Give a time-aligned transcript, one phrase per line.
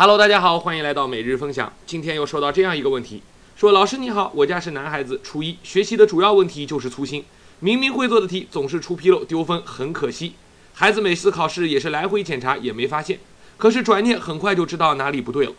[0.00, 1.72] Hello，大家好，欢迎来到每日分享。
[1.84, 3.20] 今天又收到这样一个问题，
[3.56, 7.24] 说老师你好，我家是男孩子，初一，学习的主要问题就是粗心，
[7.58, 10.34] 明明会做的题总是出纰漏丢分，很可惜。
[10.72, 13.18] 孩子每次考试也是来回检查也没发现，
[13.56, 15.52] 可是转念很快就知道哪里不对了。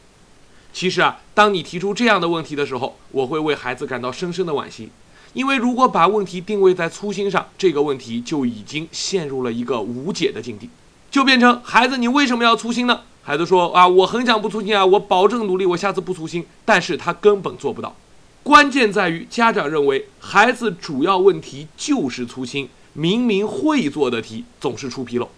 [0.71, 4.89] 其实啊，当你提出这样的问题的时候，我会为孩子感到深深的惋惜，
[5.33, 10.69] 因为如果把问题定位在粗心上，这个问题就已经陷入了一个无解的境地，
[11.11, 13.01] 就变成孩子你为什么要粗心呢？
[13.29, 16.43] 孩子说啊，我很想不粗心啊，我保证努力，我下次不粗心。
[16.65, 17.95] 但是他根本做不到。
[18.41, 25.29] 关键在于家长认为孩子主要问题就是粗心，明明会做的题总是出纰漏。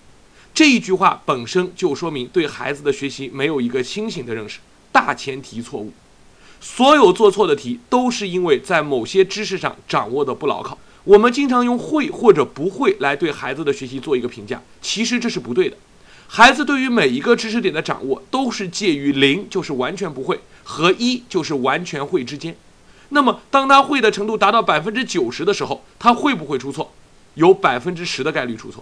[0.53, 4.59] 这一句话本身就说明对孩子的学习没有一个清醒的认识，
[4.93, 5.91] 大前提错误。
[6.61, 10.77] 所有做错的题都是因为在某些知识上掌握的不牢靠。
[11.03, 15.75] 我们经常用会或者不会来对孩子的学习做一个评价，其实这是不对的。
[16.33, 22.55] 孩子对于每一个知识点的掌握都是介于零就是完全不会和一就是完全会之间。
[23.09, 26.93] 那么，当他会的程度达到百分之九十的时候，他会不会出错？
[27.33, 28.81] 有百分之十的概率出错。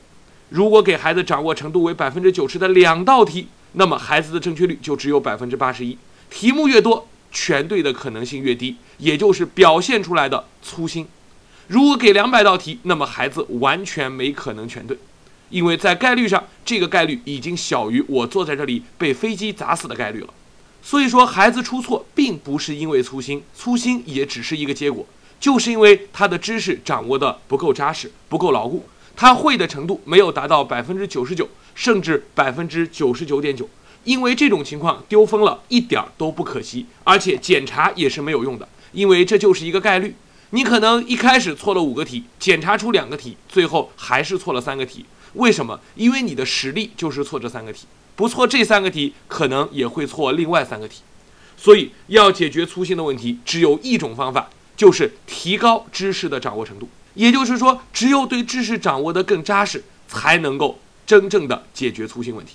[0.49, 5.97] 如果给孩子掌握程度为百分之九十的两道题，那么孩子的正确率就只有百分之八十一。
[6.29, 11.07] 题目越多，全对的可能性越低，也就是表现出来的粗心。
[11.65, 14.95] 如果给两百道题，那么孩子完全没可能全对。
[15.49, 20.33] 因为在概率上，这个概率已经小于我坐在这里被飞机砸死的概率了。
[20.81, 25.05] 所以说，孩子出错并不是因为粗心，粗心也只是一个结果，
[25.39, 33.67] 就是因为他的知识掌握的不够扎实、不够牢固，他会的程度没有达到百分之九十九，甚至百分之九十九点九。
[34.05, 40.15] 因为这种情况丢分了一点儿都不可惜，而且检查也是没有用的，因为这就是一个概率。
[40.51, 45.05] 你可能一开始错了五个题，检查出两个题，最后还是错了三个题。
[45.33, 45.79] 为什么？
[45.95, 47.85] 因为你的实力就是错这三个题，
[48.15, 51.01] 不错这三个题，可能也会错另外三个题。
[51.57, 56.89] 所以要解决粗心的问题，只有一种方法，就是提高知识的掌握程度。
[57.15, 62.53] 也就是说，只有对知识掌握的更扎实，才能够真正的解决粗心问题。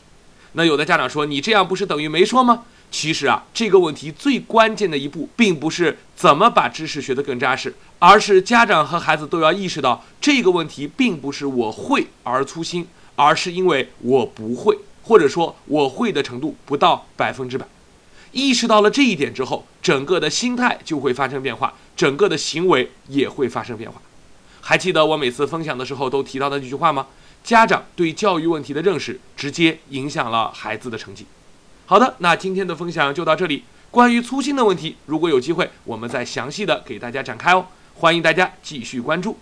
[0.52, 2.62] 那有的家长说，你这样不是等于没说吗？
[2.96, 17.66] 其实啊，这个问题最关键的一步，并不是怎么把知识学得更扎实，而是家长和孩子都要意识到，这个问题并不是我会而粗心，而是因为我不会，或者说我会的程度不到百分之百。
[18.30, 24.00] 意识到了这一点之后，整个的心态就会发生变化，整个的行为也会发生变化。
[24.60, 27.08] 还记得我每次分享的时候都提到的那句话吗？
[27.42, 31.26] 家长对教育问题的认识，直接影响了孩子的成绩。
[31.86, 33.62] 好的，那今天的分享就到这里。
[33.90, 37.66] 关于粗心的问题，如果有机会，我们再详细的给大家展开哦。
[37.94, 39.36] 欢迎大家继续关注。